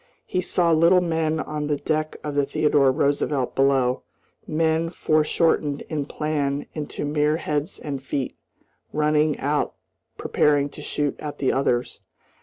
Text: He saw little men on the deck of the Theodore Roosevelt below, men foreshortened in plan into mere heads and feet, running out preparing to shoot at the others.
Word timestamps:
He 0.25 0.41
saw 0.41 0.71
little 0.71 0.99
men 0.99 1.39
on 1.39 1.67
the 1.67 1.75
deck 1.75 2.15
of 2.23 2.33
the 2.33 2.43
Theodore 2.43 2.91
Roosevelt 2.91 3.53
below, 3.53 4.01
men 4.47 4.89
foreshortened 4.89 5.81
in 5.89 6.05
plan 6.07 6.65
into 6.73 7.05
mere 7.05 7.37
heads 7.37 7.77
and 7.77 8.01
feet, 8.01 8.35
running 8.91 9.37
out 9.37 9.75
preparing 10.17 10.69
to 10.69 10.81
shoot 10.81 11.19
at 11.19 11.37
the 11.37 11.51
others. 11.51 12.01